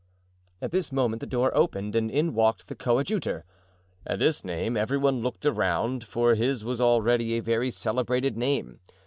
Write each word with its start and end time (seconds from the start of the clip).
At 0.63 0.71
this 0.71 0.91
moment 0.91 1.19
the 1.19 1.27
door 1.27 1.55
opened 1.55 1.95
and 1.95 2.09
in 2.09 2.33
walked 2.33 2.67
the 2.67 2.73
coadjutor. 2.75 3.45
At 4.03 4.17
this 4.17 4.43
name 4.43 4.75
every 4.75 4.97
one 4.97 5.21
looked 5.21 5.45
around, 5.45 6.05
for 6.05 6.33
his 6.33 6.65
was 6.65 6.81
already 6.81 7.37
a 7.37 7.41
very 7.43 7.69
celebrated 7.69 8.35
name. 8.35 8.79